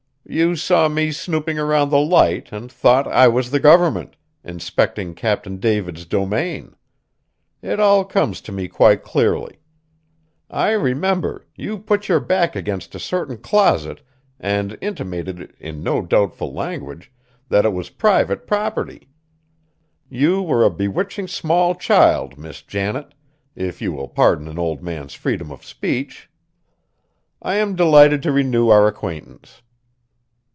[0.23, 5.57] You saw me snooping around the Light and thought I was the Government, inspecting Captain
[5.57, 6.77] David's domain.
[7.61, 9.59] It all comes to me quite clearly.
[10.49, 13.99] I remember, you put your back against a certain closet
[14.39, 17.11] and intimated in no doubtful language
[17.49, 19.09] that it was private property.
[20.07, 23.15] You were a bewitching small child, Miss Janet,
[23.53, 26.29] if you will pardon an old man's freedom of speech.
[27.41, 29.61] I am delighted to renew our acquaintance."